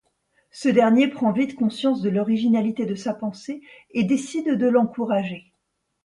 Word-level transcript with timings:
Ce 0.49 0.67
dernier 0.67 1.09
prend 1.09 1.31
vite 1.31 1.55
conscience 1.55 2.01
de 2.01 2.09
l'originalité 2.09 2.87
de 2.87 2.95
sa 2.95 3.13
pensée, 3.13 3.61
et 3.91 4.03
décide 4.03 4.49
de 4.55 4.65
l'encourager. 4.65 5.53